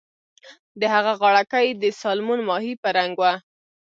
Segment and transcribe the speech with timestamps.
[0.79, 3.33] د هغه غاړه کۍ د سالمون ماهي په رنګ وه